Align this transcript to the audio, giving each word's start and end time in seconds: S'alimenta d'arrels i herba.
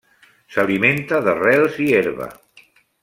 S'alimenta 0.53 1.19
d'arrels 1.27 1.77
i 1.89 1.91
herba. 1.99 2.31